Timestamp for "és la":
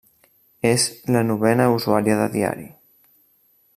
0.69-1.21